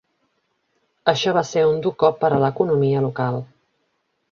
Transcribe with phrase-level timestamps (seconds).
[1.13, 3.41] Això va ser un dur cop per a l'economia local.